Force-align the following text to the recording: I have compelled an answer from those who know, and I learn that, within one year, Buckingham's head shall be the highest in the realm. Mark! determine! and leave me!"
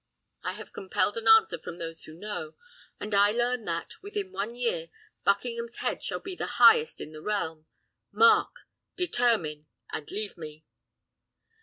I 0.43 0.53
have 0.53 0.73
compelled 0.73 1.15
an 1.17 1.27
answer 1.27 1.59
from 1.59 1.77
those 1.77 2.05
who 2.05 2.15
know, 2.15 2.55
and 2.99 3.13
I 3.13 3.29
learn 3.29 3.65
that, 3.65 4.01
within 4.01 4.31
one 4.31 4.55
year, 4.55 4.89
Buckingham's 5.23 5.75
head 5.75 6.01
shall 6.03 6.19
be 6.19 6.35
the 6.35 6.47
highest 6.57 6.99
in 6.99 7.11
the 7.11 7.21
realm. 7.21 7.67
Mark! 8.11 8.61
determine! 8.97 9.67
and 9.91 10.09
leave 10.09 10.39
me!" 10.39 10.65